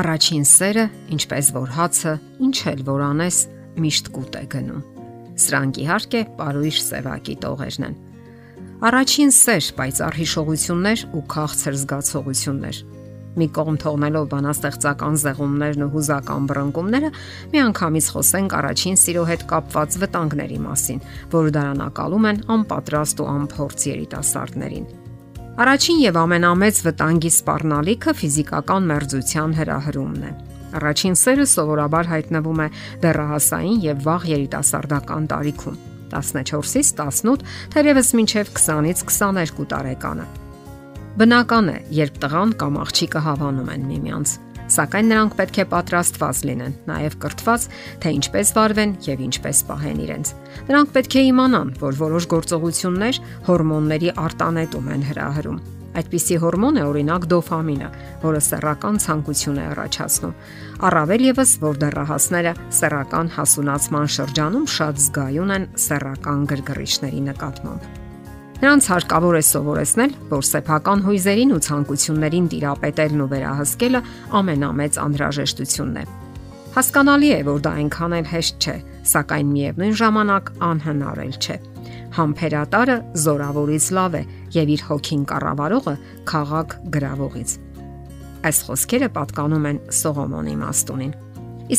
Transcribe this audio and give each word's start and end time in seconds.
Առաջին 0.00 0.44
սերը, 0.48 0.84
ինչպես 1.12 1.48
որ 1.52 1.72
հացը, 1.76 2.12
ինչ 2.46 2.56
էլ 2.70 2.78
որ 2.86 3.02
անես, 3.04 3.38
միշտ 3.84 4.06
կուտ 4.14 4.36
է 4.38 4.44
գնում։ 4.54 4.84
Սրանք 5.44 5.80
իհարկե 5.82 6.20
Պարույր 6.38 6.78
Սևակի 6.84 7.34
տողերն 7.42 7.84
են։ 7.88 7.96
Առաջին 8.90 9.34
սեր, 9.36 9.66
պայծառ 9.80 10.16
հիշողություններ 10.20 11.02
ու 11.18 11.22
քաղցր 11.34 11.76
զգացողություններ։ 11.82 12.78
Մի 13.40 13.46
կողմ 13.60 13.76
թողնելով 13.84 14.30
բանաստեղծական 14.30 15.20
զեղումներն 15.20 15.84
ու 15.84 15.90
հուզական 15.92 16.48
բռնկումները, 16.50 17.12
միանգամից 17.52 18.08
խոսենք 18.14 18.56
առաջին 18.60 18.98
սիրո 19.04 19.26
հետ 19.34 19.44
կապված 19.52 20.00
վտանգների 20.00 20.62
մասին, 20.64 21.04
որ 21.36 21.52
դարանակալում 21.60 22.30
են 22.32 22.42
անպատրաստ 22.56 23.20
ու 23.20 23.30
անփորձ 23.36 23.86
երիտասարդներին։ 23.90 24.90
Առաջին 25.58 25.98
եւ 25.98 26.16
ամենամեծ 26.20 26.76
վտանգի 26.86 27.30
սպառնալիքը 27.34 28.12
ֆիզիկական 28.20 28.84
մերձության 28.90 29.54
հրահրումն 29.58 30.26
է։ 30.28 30.30
Առաջին 30.78 31.16
սերը 31.18 31.46
սովորաբար 31.50 32.10
հայտնվում 32.10 32.60
է 32.62 32.66
դեռահասային 33.02 33.80
եւ 33.82 34.04
վաղ 34.06 34.26
երիտասարդական 34.30 35.26
տարիքում 35.32 35.80
14-ից 36.14 36.92
18, 37.02 37.42
թերևս 37.74 38.12
մինչև 38.20 38.52
20-ից 38.54 39.02
22 39.10 39.66
տարեկանը։ 39.74 40.28
Բնական 41.20 41.70
է, 41.74 41.78
երբ 41.98 42.22
տղան 42.22 42.54
կամ 42.60 42.78
աղջիկը 42.86 43.22
հավանում 43.26 43.70
են 43.74 43.86
միմյանց, 43.90 44.34
Սակայն 44.70 45.10
նրանք 45.10 45.34
պետք 45.40 45.58
է 45.60 45.64
պատրաստված 45.72 46.40
լինեն, 46.50 46.76
նաև 46.90 47.16
կրթված, 47.24 47.66
թե 48.02 48.12
ինչպես 48.20 48.52
վարվեն 48.56 48.94
եւ 49.08 49.24
ինչպես 49.26 49.64
պահեն 49.70 50.00
իրենց։ 50.06 50.32
Նրանք 50.70 50.94
պետք 50.94 51.18
է 51.18 51.26
իմանան, 51.30 51.74
որ 51.82 52.00
որոշ 52.04 52.30
գործողություններ 52.36 53.20
հորմոնների 53.50 54.16
արտանետում 54.30 54.90
են 54.94 55.06
հրահրում։ 55.10 55.60
Այդպիսի 55.90 56.36
հորմոն 56.38 56.76
է 56.78 56.82
օրինակ 56.86 57.24
դոֆամինը, 57.32 57.88
որը 58.22 58.42
սեռական 58.46 59.00
ցանկություն 59.02 59.58
է 59.58 59.64
առաջացնում։ 59.72 60.36
Առավել 60.86 61.24
եւս, 61.30 61.54
որ 61.64 61.80
դեռահասները 61.82 62.52
սեռական 62.78 63.32
հասունացման 63.36 64.12
շրջանում 64.16 64.68
շատ 64.76 65.02
զգայուն 65.06 65.56
են 65.56 65.66
սեռական 65.86 66.46
գրգռիչների 66.54 67.24
նկատմամբ։ 67.32 67.99
Նրանց 68.60 68.86
հարկավոր 68.92 69.36
է 69.38 69.40
սովորեցնել, 69.48 70.10
որ 70.28 70.42
սեփական 70.44 71.02
հույզերին 71.06 71.52
ու 71.56 71.60
ցանկություններին 71.64 72.48
տիրապետելն 72.52 73.22
ու 73.24 73.28
վերահսկելը 73.30 74.00
ամենամեծ 74.40 74.98
անհրաժեշտությունն 75.00 75.96
է։ 76.00 76.04
Հասկանալի 76.74 77.30
է, 77.34 77.38
որ 77.48 77.62
դա 77.64 77.72
այնքան 77.80 78.16
էլ 78.18 78.28
հեշտ 78.30 78.60
չէ, 78.60 78.74
սակայն 79.10 79.48
միևնույն 79.54 79.96
ժամանակ 80.00 80.52
անհնար 80.68 81.22
էլ 81.24 81.32
չէ։ 81.40 81.56
Համբերատարը 82.20 82.96
զորավորից 83.24 83.86
լավ 83.96 84.18
է 84.20 84.22
եւ 84.60 84.74
իր 84.76 84.84
հոգին 84.90 85.24
կառավարողը 85.30 85.94
խաղաղ 86.30 86.76
գրավողից։ 86.94 87.56
Այս 88.50 88.60
խոսքերը 88.66 89.08
պատկանում 89.16 89.66
են 89.70 89.80
Սողոմոնի 90.00 90.54
մաստունին։ 90.60 91.16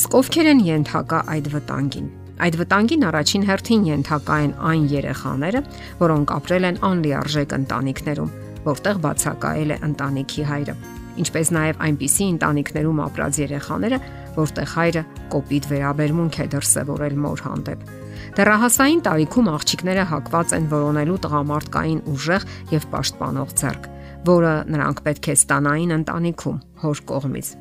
Իսկ 0.01 0.17
ովքեր 0.21 0.49
են 0.51 0.65
ենթակա 0.71 1.21
այդ 1.35 1.47
վտանգին։ 1.55 2.09
Այդ 2.41 2.57
վտանգին 2.61 3.05
առաջին 3.11 3.43
հերթին 3.49 3.83
ենթակա 3.91 4.37
են 4.45 4.53
այն 4.71 4.85
երեխաները, 4.91 5.61
որոնք 6.01 6.33
ապրել 6.37 6.67
են 6.71 6.79
անլիարժեք 6.87 7.55
ընտանիքներում, 7.57 8.33
որտեղ 8.65 8.99
բացակայել 9.05 9.73
է 9.75 9.77
ընտանիքի 9.87 10.45
հայրը, 10.51 10.75
ինչպես 11.21 11.51
նաև 11.57 11.81
այնպիսի 11.85 12.27
ընտանիքներում 12.31 13.01
ապրած 13.05 13.39
երեխաները, 13.41 13.99
որտեղ 14.37 14.69
հայրը 14.75 15.03
կոպիտ 15.31 15.67
վերաբերմունք 15.71 16.37
է 16.41 16.45
դրսևորել 16.55 17.17
մոր 17.25 17.43
հանդեպ։ 17.47 17.89
Դեռահասային 18.37 19.01
տարիքում 19.07 19.49
աղջիկները 19.51 20.05
հակված 20.11 20.53
են 20.55 20.69
որոնելու 20.71 21.17
տղամարդկային 21.25 22.05
ուժեղ 22.11 22.45
եւ 22.71 22.85
պաշտպանող 22.93 23.57
ձեռք, 23.61 23.89
որը 24.31 24.53
նրանք 24.71 25.03
պետք 25.09 25.27
է 25.27 25.35
ստանային 25.41 25.97
ընտանիքում 25.97 26.63
հոր 26.85 27.03
կողմից 27.11 27.51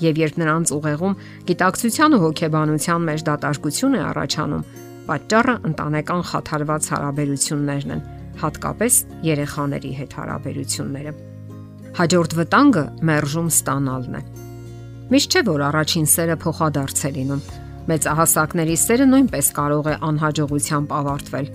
եւ 0.00 0.20
երբ 0.20 0.36
նրանց 0.40 0.72
ուղեղում 0.76 1.16
գիտակցության 1.50 2.16
ու 2.16 2.20
հոգեբանության 2.24 3.06
մեջ 3.08 3.24
դատարկություն 3.28 3.96
է 3.96 4.02
առաջանում, 4.10 4.66
պատճառը 5.10 5.54
ընտանեկան 5.70 6.22
խաթարված 6.30 6.90
հարաբերություններն 6.94 7.94
են, 7.96 8.04
հատկապես 8.40 8.94
երեխաների 9.30 9.92
հետ 10.00 10.12
հարաբերությունները։ 10.20 11.12
Հաջորդ 12.00 12.36
վտանգը 12.40 12.84
մերժում 13.10 13.48
ստանալն 13.50 14.14
է։ 14.20 14.22
Միշտ 15.10 15.34
չէ 15.34 15.42
որ 15.50 15.64
առաջին 15.70 16.06
սերը 16.10 16.36
փոխադարձ 16.44 17.00
է 17.00 17.10
լինում։ 17.16 17.42
Մեծահասակների 17.90 18.76
սերը 18.78 19.06
նույնպես 19.10 19.46
կարող 19.56 19.88
է 19.90 19.94
անհաջողությամբ 20.06 20.92
ավարտվել, 21.00 21.46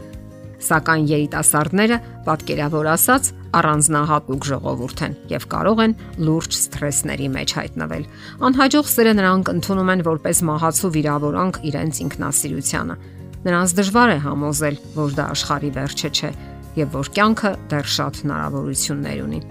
Սակայն 0.66 1.08
երիտասարդները, 1.10 1.98
պատկերավոր 2.26 2.88
ասած, 2.96 3.32
առանձնահատուկ 3.60 4.48
ժողովուրդ 4.50 5.04
են 5.06 5.16
եւ 5.32 5.46
կարող 5.54 5.82
են 5.86 5.94
լուրջ 6.28 6.58
սթրեսների 6.60 7.30
մեջ 7.36 7.54
հայտնվել։ 7.60 8.04
Անհաջող 8.50 8.90
սերը 8.92 9.14
նրանք 9.20 9.52
ընդունում 9.56 9.92
են 9.96 10.04
որպես 10.10 10.42
մահացու 10.50 10.92
վիրավորանք 10.96 11.60
իրենց 11.72 12.02
ինքնասիրությանը։ 12.06 12.98
Նրանց 13.46 13.76
դժվար 13.80 14.14
է 14.16 14.20
համոզել, 14.26 14.78
որ 14.96 15.16
դա 15.16 15.26
աշխարհի 15.36 15.72
վերջը 15.76 16.10
չէ 16.16 16.32
եւ 16.76 16.96
որ 16.96 17.12
կյանքը 17.16 17.52
դեռ 17.72 17.90
շատ 17.96 18.22
հնարավորություններ 18.26 19.24
ունի։ 19.26 19.42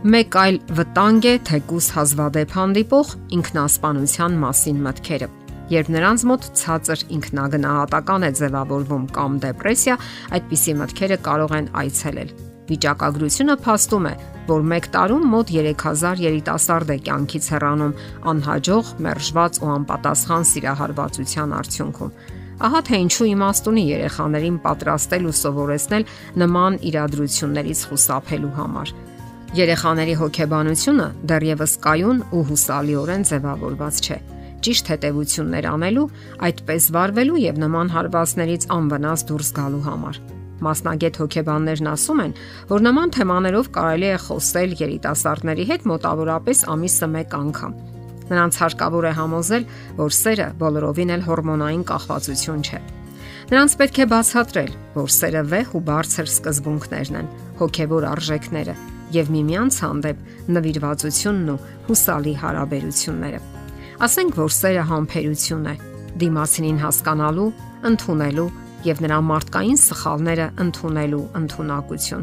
Մեկ 0.00 0.36
այլ 0.40 0.56
վտանգ 0.78 1.26
է 1.28 1.34
թեկուս 1.50 1.90
հազվադեպ 1.96 2.56
հանդիպող 2.56 3.12
ինքնասպանության 3.36 4.38
մասին 4.46 4.80
մտքերը 4.86 5.28
Երբ 5.70 5.90
նրանց 5.94 6.22
մոտ 6.26 6.46
ցածր 6.58 7.04
ինքնագնահատական 7.14 8.26
է 8.26 8.30
ձևավորվում 8.40 9.06
կամ 9.14 9.38
դեպրեսիա, 9.46 9.98
այդպիսի 10.40 10.78
մտքերը 10.82 11.22
կարող 11.30 11.58
են 11.60 11.74
այցելել։ 11.86 12.38
Վիճակագրությունը 12.70 13.54
փաստում 13.64 14.06
է, 14.10 14.12
որ 14.50 14.66
1 14.78 14.88
տարում 14.94 15.24
մոտ 15.30 15.52
3000 15.54 16.22
երիտասարդ 16.24 16.90
է 16.94 16.96
կյանքից 17.06 17.48
հեռանում 17.54 17.94
անհաջող, 18.30 18.92
մերժված 19.06 19.60
ու 19.60 19.70
անպատասխան 19.74 20.46
սիրահարվածության 20.50 21.54
արդյունքում։ 21.60 22.14
Ահա 22.60 22.80
թե 22.86 22.96
ինչու 23.00 23.28
իմաստ 23.30 23.68
ունի 23.70 23.84
երեխաներին 23.90 24.56
պատրաստել 24.64 25.28
ու 25.30 25.36
սովորեցնել 25.40 26.04
նման 26.42 26.74
իրադրություններից 26.90 27.84
խուսափելու 27.90 28.56
համար։ 28.60 28.92
Երեխաների 29.60 30.14
հոգեբանությունը 30.20 31.06
դեռևս 31.30 31.72
կայուն 31.86 32.20
ու 32.36 32.42
հուսալիորեն 32.50 33.24
ձևավորված 33.30 34.04
չէ 34.04 34.18
ճիշտ 34.60 34.90
հետևություններ 34.92 35.68
անելու, 35.70 36.10
այդպես 36.48 36.90
վարվելու 36.96 37.40
եւ 37.46 37.62
նման 37.64 37.94
հարվածներից 37.96 38.68
անվնաս 38.76 39.26
դուրս 39.30 39.54
գալու 39.56 39.82
համար։ 39.88 40.20
Մասնագետ 40.60 41.18
հոգեբաններն 41.20 41.88
ասում 41.90 42.22
են, 42.24 42.34
որ 42.68 42.84
նման 42.84 43.12
թեմաներով 43.16 43.70
կարելի 43.76 44.08
է 44.10 44.18
խոսել 44.26 44.74
երիտասարդների 44.80 45.64
հետ 45.70 45.86
մոտավորապես 45.90 46.62
ամիսը 46.74 47.08
1 47.20 47.36
անգամ։ 47.40 47.74
Նրանց 48.30 48.58
հարկավոր 48.60 49.08
է 49.10 49.12
համոզել, 49.18 49.64
որ 49.98 50.16
սերը 50.20 50.48
բոլորովին 50.60 51.12
էլ 51.16 51.24
հորմոնային 51.26 51.84
կախվածություն 51.90 52.64
չէ։ 52.68 52.80
Նրանց 53.50 53.72
պետք 53.80 53.96
է 53.98 54.06
բացատրել, 54.12 54.72
որ 54.94 55.08
սերը 55.10 55.42
վեհ 55.50 55.72
ու 55.74 55.82
բարձր 55.88 56.28
սկզբունքներն 56.30 57.16
են, 57.20 57.30
հոգեվոր 57.58 58.06
արժեքները 58.10 58.74
եւ 59.10 59.30
միմյանց 59.34 59.78
հանդեպ 59.82 60.20
նվիրվածությունն 60.54 61.50
ու 61.50 61.60
հուսալի 61.88 62.34
հարաբերությունները։ 62.44 63.40
Ասենք 64.06 64.38
որ 64.38 64.52
սերը 64.54 64.84
համբերություն 64.90 65.66
է, 65.66 65.74
դիմասինին 66.20 66.78
հասկանալու, 66.84 67.48
ընդունելու 67.90 68.46
եւ 68.86 69.00
նրա 69.04 69.18
մարդկային 69.28 69.80
սխալները 69.80 70.46
ընդունելու 70.64 71.24
ընտունակություն։ 71.40 72.22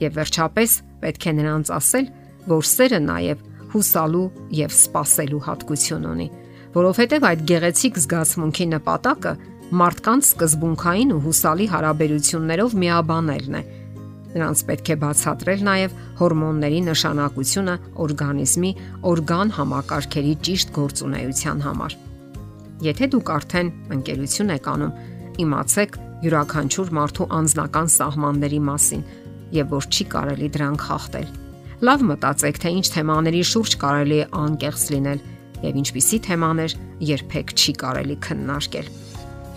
Եվ 0.00 0.18
վերջապես 0.20 0.76
պետք 1.00 1.26
է 1.26 1.32
նրանց 1.40 1.72
ասել, 1.76 2.06
որ 2.50 2.68
սերը 2.70 3.00
նաեւ 3.06 3.42
հուսալու 3.74 4.28
եւ 4.60 4.76
սпасելու 4.76 5.42
հատկություն 5.46 6.06
ունի, 6.10 6.28
որովհետեւ 6.76 7.26
այդ 7.30 7.42
գեղեցիկ 7.50 8.00
զգացմունքի 8.04 8.66
նպատակը 8.70 9.34
մարդկանց 9.80 10.30
սկզբունքային 10.30 11.12
ու 11.14 11.20
հուսալի 11.26 11.66
հարաբերություններով 11.70 12.72
միաբանելն 12.82 13.58
է։ 13.60 13.62
Նրանց 14.30 14.60
պետք 14.66 14.90
է 14.90 14.96
բացատրել 15.02 15.62
նաև 15.66 15.94
հորմոնների 16.20 16.80
նշանակությունը 16.86 17.74
օրգանիզմի 18.04 18.70
օրգան 19.10 19.48
համակարգերի 19.58 20.34
ճիշտ 20.46 20.74
գործունեության 20.76 21.64
համար։ 21.66 21.96
Եթե 22.86 23.08
դուք 23.14 23.32
արդեն 23.36 23.72
ընկերություն 23.96 24.52
եք 24.54 24.68
անում, 24.70 24.94
իմացեք 25.44 25.98
յուրաքանչյուր 26.24 26.90
մարդու 27.00 27.28
անձնական 27.40 27.92
սահմանների 27.96 28.60
մասին 28.70 29.04
եւ 29.56 29.70
որ 29.74 29.88
չի 29.90 30.04
կարելի 30.14 30.48
դրանք 30.56 30.84
խախտել։ 30.88 31.28
Լավ 31.90 32.02
մտածեք, 32.10 32.58
թե 32.60 32.72
ինչ 32.80 32.86
թեմաների 32.96 33.44
շուրջ 33.50 33.76
կարելի 33.84 34.18
է 34.20 34.26
անկեղծ 34.40 34.82
լինել 34.94 35.22
եւ 35.60 35.78
ինչպիսի 35.80 36.18
թեմաներ 36.26 36.74
երբեք 37.10 37.54
չի 37.56 37.72
կարելի 37.84 38.18
քննարկել։ 38.26 38.92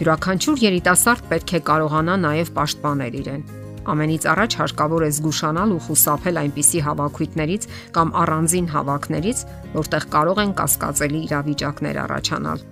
Յուրաքանչյուր 0.03 0.63
երիտասարդ 0.63 1.27
պետք 1.33 1.53
է 1.53 1.61
կարողանա 1.67 2.15
նաև 2.23 2.55
պաշտպանել 2.57 3.19
իրեն 3.23 3.43
Ամենից 3.83 4.25
առաջ 4.31 4.55
հարկավոր 4.59 5.03
է 5.03 5.09
զգուշանալ 5.11 5.71
ու 5.75 5.81
խուսափել 5.83 6.37
այնպիսի 6.39 6.81
հավաքույտներից 6.87 7.65
կամ 7.97 8.13
առանձին 8.21 8.67
հավաքներից, 8.73 9.39
որտեղ 9.73 10.05
կարող 10.13 10.39
են 10.43 10.53
կասկածելի 10.59 11.19
իրավիճակներ 11.27 11.99
առաջանալ։ 12.03 12.63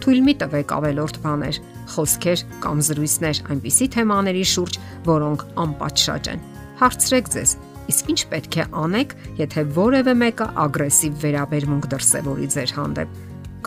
Թույլ 0.00 0.20
մի 0.30 0.34
տվեք 0.42 0.74
ավելորդ 0.78 1.18
բաներ, 1.26 1.58
խոսքեր 1.94 2.44
կամ 2.64 2.82
զրույցներ 2.88 3.40
այնպիսի 3.54 3.86
թեմաների 3.96 4.44
շուրջ, 4.50 4.78
որոնք 5.10 5.44
անպատշաճ 5.64 6.30
են։ 6.30 6.44
Հարցրեք 6.80 7.30
ձեզ. 7.34 7.54
Իսկ 7.90 8.10
ինչ 8.12 8.20
պետք 8.30 8.56
է 8.60 8.64
անեք, 8.80 9.14
եթե 9.40 9.62
որևէ 9.80 10.14
մեկը 10.20 10.46
ագրեսիվ 10.64 11.14
վերաբերմունք 11.24 11.88
դրսևորի 11.90 12.48
ձեր 12.54 12.74
հանդեպ։ 12.78 13.16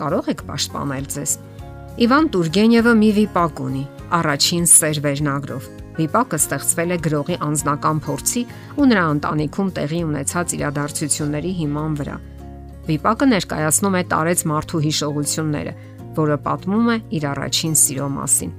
Կարող 0.00 0.30
եք 0.34 0.44
պաշտպանել 0.48 1.08
ձեզ։ 1.14 1.34
Իվան 2.04 2.28
Տուրգենևը 2.34 2.92
մի 2.98 3.10
վիպակ 3.20 3.60
ունի, 3.64 3.82
առաջին 4.18 4.64
սեր 4.66 4.98
վերնագրով։ 5.04 5.66
Վիպակը 5.94 6.38
ստեղծվել 6.42 6.94
է 6.94 6.96
գրողի 7.04 7.36
անձնական 7.46 7.98
փորձի 8.02 8.40
ու 8.74 8.86
նրա 8.90 9.04
ընտանիքում 9.14 9.68
տեղի 9.76 10.00
ունեցած 10.08 10.54
իրադարձությունների 10.56 11.52
հիման 11.60 11.92
վրա։ 12.00 12.16
Վիպակը 12.84 13.28
ներկայացնում 13.30 13.94
է 13.94 14.02
տարեց 14.10 14.42
մարդու 14.50 14.80
հիշողությունները, 14.84 15.72
որը 16.18 16.36
պատմում 16.44 16.92
է 16.94 16.96
իր 17.18 17.26
առաջին 17.30 17.74
սիրո 17.84 18.08
մասին։ 18.18 18.52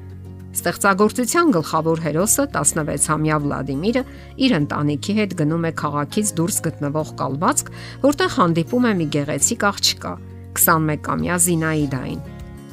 Ստեղծագործության 0.56 1.50
գլխավոր 1.52 2.02
հերոսը 2.06 2.44
16-ամյա 2.56 3.40
Վլադիմիրը 3.44 4.04
իր 4.46 4.54
ընտանիքի 4.56 5.16
հետ 5.18 5.34
գնում 5.42 5.66
է 5.68 5.72
քաղաքից 5.82 6.32
դուրս 6.38 6.60
գտնվող 6.68 7.10
կալվածք, 7.20 7.72
որտեղ 8.06 8.32
հանդիպում 8.36 8.88
է 8.88 8.94
մի 9.02 9.08
գեղեցիկ 9.16 9.66
աղջկա 9.72 10.14
21-ամյա 10.56 11.40
Զինաիդային։ 11.46 12.22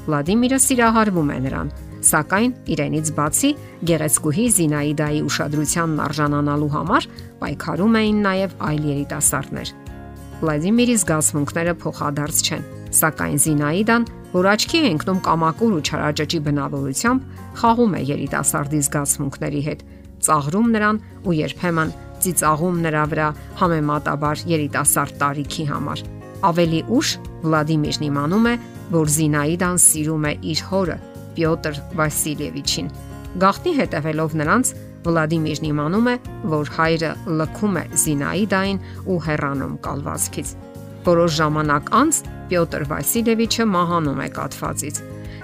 Վլադիմիրը 0.07 0.59
սիրահարվում 0.63 1.33
է 1.33 1.39
նրան, 1.43 1.75
սակայն 2.07 2.55
իրենից 2.75 3.11
բացի 3.19 3.51
գեղեցկուհի 3.91 4.47
Զինաիդայի 4.63 5.21
ուշադրությանն 5.27 6.01
արժանանալու 6.07 6.73
համար 6.73 7.07
պայքարում 7.43 7.99
էին 8.03 8.19
նաև 8.27 8.57
այլ 8.71 8.89
երիտասարդներ։ 8.93 9.75
Վլադիմիրի 10.43 10.97
զգացմունքները 11.03 11.75
փոխադարձ 11.83 12.43
չեն, 12.43 12.67
սակայն 13.03 13.39
Զինաիդան 13.43 14.07
որ 14.33 14.49
աչքի 14.53 14.79
է 14.83 14.91
ընկնում 14.93 15.21
կամակուր 15.27 15.73
ու 15.77 15.83
չարաճճի 15.83 16.39
բնավորությամբ, 16.47 17.27
խաղում 17.63 17.93
է 17.93 18.01
երիտասարդի 18.13 18.81
զգացմունքների 18.87 19.63
հետ, 19.69 19.81
ծաղրում 20.23 20.69
նրան 20.73 21.01
ու 21.27 21.37
երբեմն 21.37 21.95
ծիծաղում 22.23 22.77
նրա 22.87 23.05
վրա 23.13 23.29
համեմատաբար 23.61 24.45
երիտասարդ 24.53 25.17
տարիքի 25.23 25.65
համար։ 25.73 26.05
Ավելի 26.43 26.81
ուշ 26.97 27.09
Վլադիմիրն 27.43 28.05
իմանում 28.09 28.47
է, 28.47 28.55
որ 28.93 29.11
Զինաիդան 29.17 29.79
սիրում 29.83 30.27
է 30.31 30.33
իր 30.53 30.63
հորը 30.71 30.97
Պյոտր 31.37 31.79
Վասիլևիչին։ 31.99 32.91
Գաղտնի 33.43 33.73
հետևելով 33.79 34.37
նրանց 34.43 34.73
Վլադիմիրն 35.03 35.69
իմանում 35.73 36.09
է, 36.13 36.17
որ 36.53 36.73
հայրը 36.77 37.13
լքում 37.41 37.79
է 37.83 37.85
Զինաիդային 38.03 38.83
ու 39.11 39.19
հեռանում 39.27 39.75
կալվածքից։ 39.87 40.53
Որոշ 41.03 41.33
ժամանակ 41.43 41.91
անց 42.03 42.21
Պյոտր 42.53 42.83
Վասիլևիչը 42.91 43.65
մահանում 43.73 44.19
է 44.21 44.27
կաթվածից։ 44.37 44.97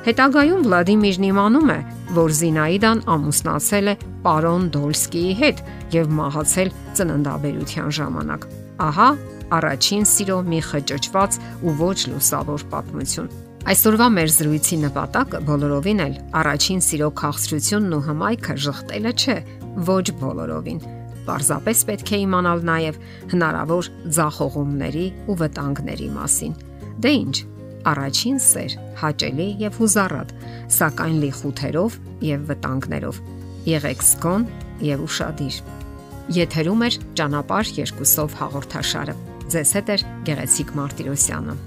Հետագայում 0.09 0.65
Վլադիմիրն 0.67 1.25
իմանում 1.29 1.71
է, 1.73 1.77
որ 2.19 2.35
Զինաիդան 2.39 3.01
ամուսնացել 3.15 3.89
է 3.89 3.95
պարոն 4.27 4.67
Դոլսկիի 4.75 5.33
հետ 5.39 5.63
եւ 5.95 6.13
մահացել 6.19 6.73
ծննդաբերության 6.99 7.89
ժամանակ։ 7.99 8.45
Ահա 8.89 9.09
առաջին 9.59 10.05
սիրո 10.13 10.39
մի 10.53 10.61
խճճված 10.69 11.41
ու 11.65 11.75
ոչ 11.81 11.99
լուսավոր 12.13 12.67
պատմություն։ 12.77 13.33
Այսօրվա 13.73 14.11
մեր 14.19 14.31
զրույցի 14.37 14.81
նպատակը 14.85 15.43
բոլորովին 15.49 16.05
էլ 16.05 16.15
առաջին 16.45 16.87
սիրո 16.89 17.11
քաղցրությունն 17.25 17.97
ու 17.97 18.05
հմայքը 18.13 18.61
շղթելը 18.69 19.17
չէ, 19.25 19.41
ոչ 19.89 20.05
բոլորովին 20.21 20.81
Պարզապես 21.29 21.83
պետք 21.89 22.15
է 22.17 22.23
իմանալ 22.25 22.63
նաև 22.65 23.03
հնարավոր 23.35 23.91
ձախողումների 24.17 25.05
ու 25.29 25.37
վտանգների 25.43 26.09
մասին։ 26.15 26.57
Դե 26.99 27.11
ի՞նչ, 27.15 27.37
առաջին 27.87 28.39
սեր, 28.43 28.73
հաճելի 28.99 29.49
եւ 29.62 29.77
հուզառատ, 29.79 30.33
սակայն 30.75 31.17
լի 31.23 31.31
խութերով 31.39 31.99
եւ 32.27 32.45
վտանգներով։ 32.50 33.21
Եղեք 33.71 34.05
սկոն 34.09 34.47
եւ 34.89 35.05
ուրشادիր։ 35.06 35.59
Եթերում 36.39 36.85
է 36.85 36.91
ճանապարհ 37.21 37.73
երկուսով 37.79 38.37
հաղորդաշարը։ 38.43 39.17
Ձեզ 39.49 39.75
հետ 39.79 39.93
է 39.95 39.99
Գեղեցիկ 40.29 40.73
Մարտիրոսյանը։ 40.79 41.59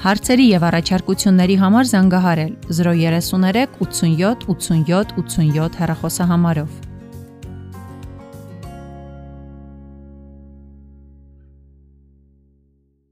Հարցերի 0.00 0.46
եւ 0.48 0.62
առաջարկությունների 0.70 1.56
համար 1.60 1.88
զանգահարել 1.90 2.52
033 2.72 3.66
87 3.84 4.46
87 4.48 5.18
87 5.20 5.82
հեռախոսահամարով։ 5.82 6.89